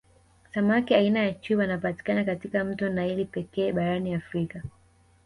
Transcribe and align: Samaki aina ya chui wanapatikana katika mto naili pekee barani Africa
Samaki 0.53 0.95
aina 0.95 1.19
ya 1.19 1.33
chui 1.33 1.55
wanapatikana 1.55 2.23
katika 2.23 2.63
mto 2.63 2.89
naili 2.89 3.25
pekee 3.25 3.71
barani 3.71 4.13
Africa 4.13 4.57